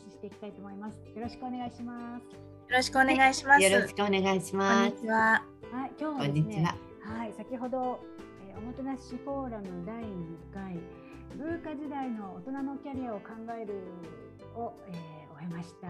[0.00, 0.96] 話ししていきたいと思います。
[1.14, 2.22] よろしくお願いします。
[2.22, 3.62] よろしくお願いします。
[3.62, 4.90] よろしくお願いします。
[4.90, 5.16] こんにちは。
[5.72, 8.00] はい、今日はですね、はい、先ほど、
[8.48, 10.06] えー、おもてなしフォーラム第2
[10.52, 10.78] 回
[11.36, 13.74] 文化時代の大人のキャリアを考える
[14.56, 15.88] を、えー、終えました。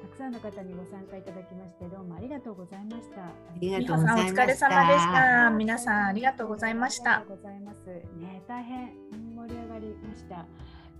[0.00, 3.24] たくさんの方にご参加いただきましてどうもありがとうございました。
[3.24, 4.42] ありがとうございました。
[4.42, 5.50] お疲れ様でした。
[5.50, 7.16] 皆さんありがとうございました。
[7.16, 7.86] ありがとうございます。
[7.88, 8.92] ね、大変
[9.34, 10.46] 盛り上がりました。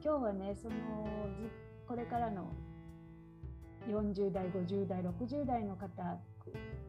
[0.02, 0.75] 今日はね、その
[1.88, 2.52] これからの
[3.88, 5.88] 40代、50代、60代の方、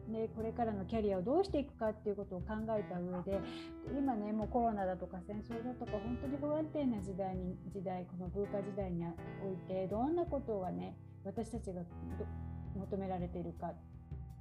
[0.08, 3.40] ね、これからのキャリアをどうしていくかっていうことを考えた上で
[3.96, 11.82] 今ねもうコロナだとか戦争だとか本当に不安定な時代に時代この文化時代においてどんなことがね私たちが
[12.74, 13.72] 求められているか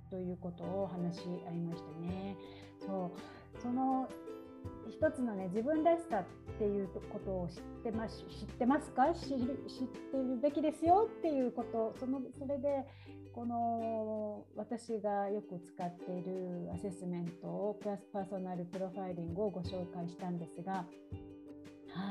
[0.09, 2.35] ということを話し合いましたね。
[2.79, 3.11] そ
[3.57, 4.09] うその
[5.01, 6.23] 一つのね自分らしさっ
[6.57, 9.13] ていうことを知ってます知ってますか？
[9.13, 11.95] 知ってるべきですよっていうこと。
[11.97, 12.85] そのそれで
[13.33, 20.83] この私がよく使っているアセスメントをプラスパーソナルプロファイリングをご紹介したんですが、は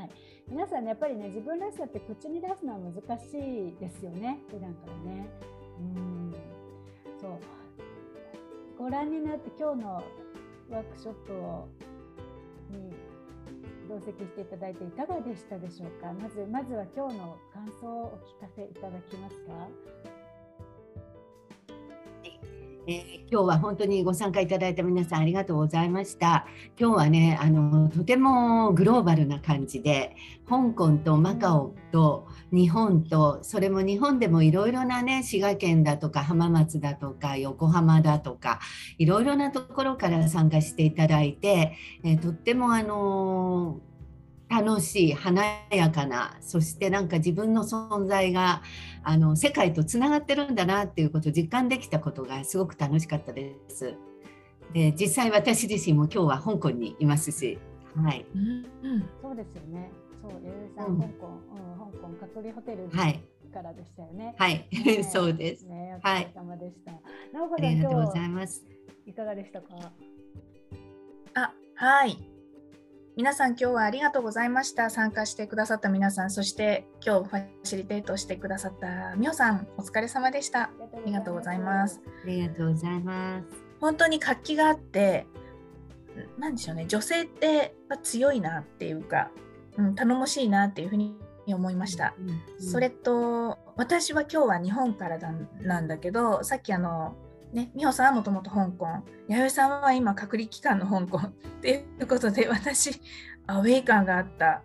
[0.05, 0.09] い、
[0.49, 4.39] 皆さんねやっぱりね自分らしさって口に出すのは難しいですよね。
[4.49, 5.29] 普段からね。
[5.79, 6.33] うん。
[7.21, 7.31] そう。
[8.79, 10.03] ご覧になって今日の
[10.71, 11.67] ワークショップを
[12.69, 12.93] に
[13.87, 16.13] 同席していただいていかがでしたでしょうか？
[16.13, 19.67] まずまずは今日の感想をお聞かせいただけますか？
[22.87, 26.47] えー、今日は本当にご参加いただいた皆さんありがとうございました。
[26.79, 30.15] 今日はねあのとてもグローバルな感じで
[30.47, 38.59] 香港とマカオと日本とそれも日本でもいろいろなね滋賀県だとか浜松だとか横浜だとか
[38.97, 43.79] いろいろなところから参加していただいて、えー、とってもあの
[44.49, 48.63] 楽しい華やかなそしてなんか自分の存在が
[49.03, 53.95] あの世界とつながってるんだなっていうことを実感できたことがすごく楽しかったです。
[54.73, 57.57] で実際私自身も今日は香港にいますし、
[57.95, 58.25] はい。
[58.35, 59.91] うん、そうですよね。
[60.21, 62.87] そう、ゆうさん、うん、香港、うん、香港隔離ホテル
[63.51, 64.35] からでしたよね。
[64.37, 65.65] はい、ね、 そうです。
[65.65, 66.91] ね、お疲れ様でした。
[66.91, 66.97] は
[67.59, 68.65] い、ありがとうございます。
[69.05, 69.91] いかがでしたか？
[71.35, 72.38] あ、はい。
[73.19, 74.89] 皆さん今日はありがとうございました。
[74.89, 80.61] 参加してくださった皆さん、そして今日ファシリテートしてくださったみおさん、お疲れ様でした。
[80.61, 80.71] あ
[81.05, 81.99] りがとうございます。
[82.23, 83.45] ありがとうございます。
[83.81, 85.27] 本当に活気があって、
[86.37, 89.31] なんでしょうね、女性って強いなっていうか、
[89.77, 91.13] うん、頼もしいなっていうふうに
[91.45, 92.15] 思いました。
[92.17, 95.19] うんうん、それと、私は今日は日本から
[95.59, 97.17] なんだけど、さっきあの、
[97.53, 98.87] ね、美穂さんはもともと香港。
[99.27, 103.01] 弥生さんは今隔離期間の香港っていうことで 私
[103.47, 104.61] アウェイ感があった。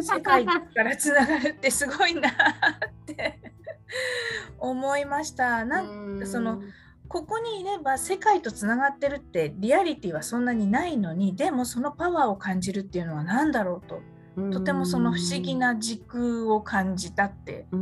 [0.00, 2.32] 世界からつながるってすごいなっ
[3.06, 3.40] て。
[4.58, 5.64] 思いました。
[5.64, 6.62] なんその
[7.08, 14.00] ここにいれば世界とつながってるってリアリティはそんなにないのにでもそのパワーを感じるっていうのは何だろうと。
[14.52, 17.66] とてもその不思議な時空を感じたって。
[17.72, 17.76] う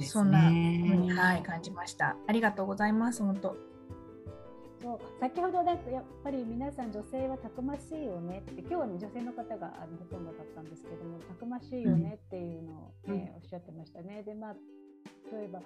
[0.00, 0.06] ね。
[0.06, 2.16] そんなふうに、はい、感じました。
[2.26, 3.22] ありがとうございます。
[3.22, 3.56] 本当。
[4.82, 14.22] そう先ほどだとやっぱり皆さん女性はたくましいよねって今日はね女性の方があのほとんどだったんですけどもたくましいよねっていうのをね、うん、おっしゃってましたね。
[14.22, 14.54] でまあ
[15.36, 15.60] 例えば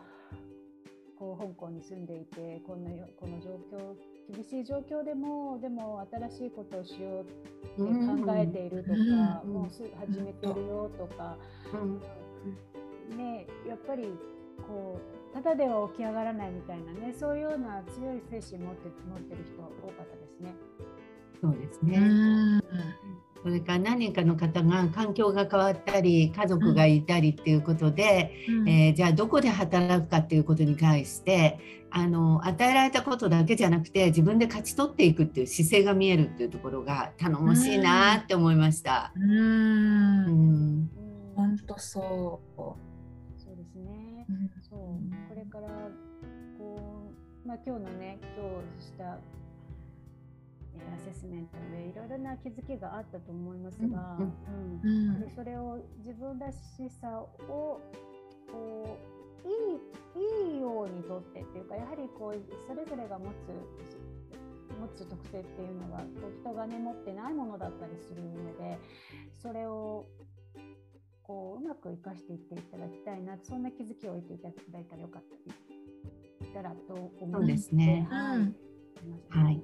[1.17, 2.91] こう香港に住んでいてこんな
[3.21, 3.95] この状況
[4.35, 11.37] 厳しい状況でもでも新しいことをしようって考えているとか、うん、もうす始めてるよとか、
[11.73, 12.03] うん、
[13.17, 14.09] ねやっぱり
[14.67, 20.55] こうただでは起き上がらないみたいなねそういうような強い精神持って持ってる人多かったですね。
[21.41, 22.61] そうですね。
[23.43, 31.59] それから何人かの方が環境が変わったり家族がいたりっていうことで、うん、えー、じゃあどこで働くかっていうことに関して
[31.91, 39.13] あの与えられたことだけじゃなくて自分で勝ち取っていくっていう姿勢が見えるっていうところが頼もしいなって思いました。
[39.15, 40.91] うん、うん、
[41.37, 42.94] 本当そう。
[44.69, 44.79] そう
[45.29, 45.69] これから
[46.59, 47.11] こ
[47.45, 49.19] う、まあ、今日のね今日したア
[50.99, 55.23] セスメントでいろいろな気づきがあったと思いますが、うんうん。
[55.23, 56.59] うん、それを自分らし
[57.01, 63.31] さをこういいいいようにとってっていうかやはりこうそれぞれが持つ
[64.81, 68.79] 持つ特性っていうのがこう人がね持ってないものだったりするので
[69.43, 70.07] それを
[71.27, 75.23] こううまく生かしていっていただきたいなそんな気づきを置いていただいたらよかっ
[76.53, 78.07] たらと思いますね。
[78.11, 78.39] はい、
[79.31, 79.61] はい、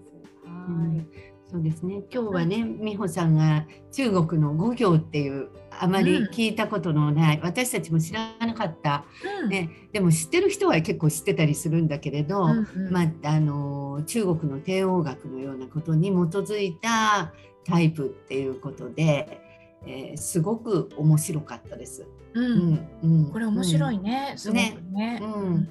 [1.51, 2.03] そうですね。
[2.11, 9.05] 今日はね、美穂さんが中国の五行っていうあまり聞いたことのない、うん、私たちも知らなかった、
[9.43, 17.33] うん、ね、でも知ってる人は結構知ってたりするんだけれど、うんうん、まあ、あの中国の帝王学のようなことに基づいた
[17.65, 19.50] タイプっていうことで、
[19.87, 22.07] えー、すごく面白かったです。
[22.35, 24.79] うん、うん、これ面白いね、すごくね。
[24.93, 25.21] ね。
[25.23, 25.69] うん。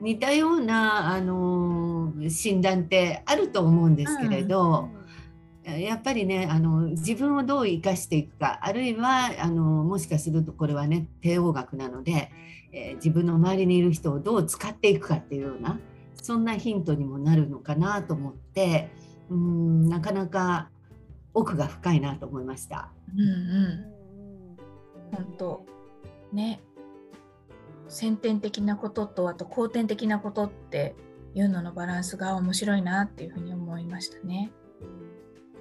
[0.00, 4.90] 似たようなあの診断ってあると思うんですけれど、
[5.66, 12.30] やっぱりねあの自分をどう生かしていくかあるいはあのもしかするとこれはね帝王学なので、
[12.72, 15.80] えー、自分の周りにいる人をどう使っていくかっていうような
[16.22, 18.90] そんなヒントにもなるのかなと思って
[19.28, 20.70] うんなかなか
[21.36, 22.90] 奥が深いなと思いました。
[23.14, 23.24] うんう
[24.54, 24.56] ん、
[25.12, 25.66] 本当。
[26.32, 26.60] ね。
[27.88, 30.96] 先天的なこととあと後天的なことって
[31.34, 34.50] いうののバランスが面白いなっていうふうに思いましたね。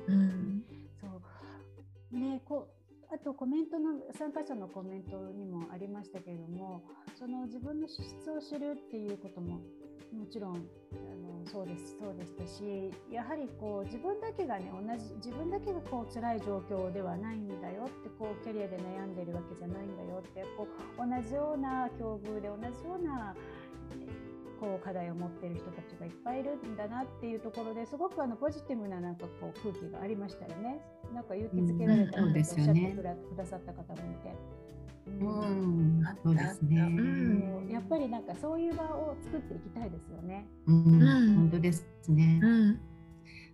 [0.08, 0.64] うん、
[1.02, 1.08] そ
[2.12, 2.18] う。
[2.18, 2.70] ねこ
[3.14, 6.84] あとコメントの参加者のコメントにもありましたけれども
[7.20, 9.60] その自分の資質を知るっていうことも
[10.12, 23.36] もちろんあのそうですそうでしたしやはりこう自分だけがね同じ自分だけがこう辛い状況ではないんだよってこうキャリアで悩んでるわけじゃないんだよってこう同じような境遇で同じような
[24.60, 30.80] こう課題を持っている人たちがいっぱいいるんだなっていうところですごくあのポジティブななんかこう空気がありましたよね。
[31.14, 34.34] なんか勇気づけられたおっしゃってくださった方もいて。
[35.08, 40.48] うん、そうですね、うん、やっぱりなんかそういう場を作っていきたいですよね。
[40.66, 42.40] うん、本当ですね。
[42.42, 42.80] うん、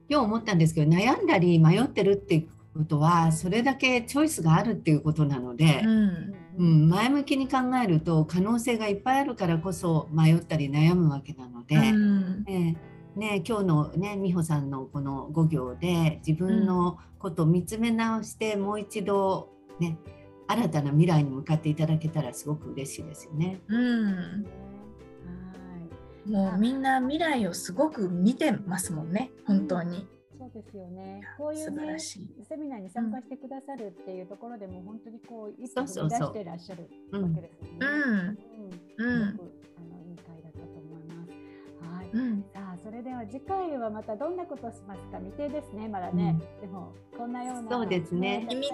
[0.10, 6.36] 今日思ったんですけど悩んだり迷ってるっていうことはそれだけチョイスがあるっていうことなので、うん。
[6.58, 12.46] うん、前向きに考えると可能性がいっぱいあるからこそ迷ったり悩むわけなので、うん。
[12.48, 19.50] えー、ね、今日のね美穂さんのこの5行で自分のことを見つめ直してもう一度
[19.80, 19.98] ね
[20.52, 23.62] 新たな未来に向かっていただけたらすごく嬉しいですよね。
[23.68, 24.46] うん
[26.28, 30.08] もうみんな未来をすごく見てますもんね本当に。
[30.38, 31.22] そうですよね。
[31.38, 37.80] こういうねセミナーに参加してくださるっていうところでも、本当にこう一歩出してらっしゃるわけですよね。
[37.80, 38.38] うん、
[38.98, 39.40] うん、うん、
[42.84, 45.20] それでは次回はまたどんなことをしますか？
[45.20, 46.36] 未定ですねまだね。
[46.56, 48.48] うん、でもこんなような、そうですね。
[48.50, 48.70] 秘密。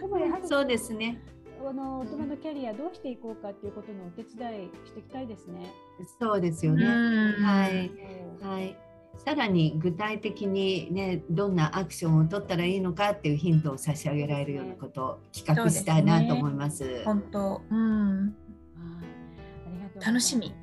[0.00, 1.22] でもやはりそうですね。
[1.60, 5.70] あの大人のキャリアどうしていこうかっていうことのお手伝いしていきたいですね。
[6.18, 6.86] そうですよね。
[6.86, 7.90] はい。
[8.40, 8.76] はい。
[9.18, 16.78] さらに具体的にねどんなアクションを取ったらいいのかっていうヒントを差し上げられるようなことを企画したいなと思います。
[16.78, 17.60] すね、本当。
[17.70, 18.36] うん。
[20.00, 20.54] 楽しみ。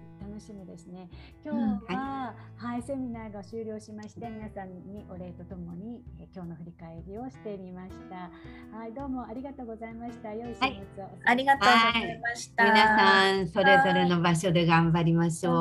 [1.46, 2.34] 今日は、うんは
[2.64, 8.32] い、はい、セミナーが終了しまして皆さんにお礼とともに、え今日の振り返りをしてみました。
[8.76, 10.34] はい、どうもありがとうございました。
[10.34, 10.82] 良い週末を、はい、
[11.24, 12.64] ありがとうございました。
[12.64, 15.56] 皆さんそれぞれの場所で頑張りましょう。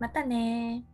[0.00, 0.89] またね